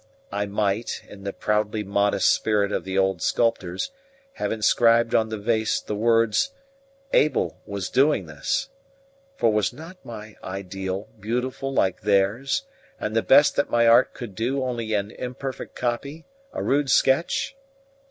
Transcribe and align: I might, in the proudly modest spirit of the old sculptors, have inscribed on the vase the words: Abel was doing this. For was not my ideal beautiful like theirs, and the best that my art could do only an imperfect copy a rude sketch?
I 0.31 0.47
might, 0.47 1.03
in 1.07 1.25
the 1.25 1.31
proudly 1.31 1.83
modest 1.83 2.33
spirit 2.33 2.71
of 2.71 2.85
the 2.85 2.97
old 2.97 3.21
sculptors, 3.21 3.91
have 4.33 4.51
inscribed 4.51 5.13
on 5.13 5.29
the 5.29 5.37
vase 5.37 5.79
the 5.79 5.93
words: 5.95 6.49
Abel 7.13 7.61
was 7.67 7.87
doing 7.91 8.25
this. 8.25 8.69
For 9.35 9.53
was 9.53 9.71
not 9.71 10.03
my 10.03 10.37
ideal 10.43 11.09
beautiful 11.19 11.71
like 11.71 12.01
theirs, 12.01 12.63
and 12.99 13.15
the 13.15 13.21
best 13.21 13.55
that 13.57 13.69
my 13.69 13.85
art 13.87 14.15
could 14.15 14.33
do 14.33 14.63
only 14.63 14.95
an 14.95 15.11
imperfect 15.11 15.75
copy 15.75 16.25
a 16.51 16.63
rude 16.63 16.89
sketch? 16.89 17.55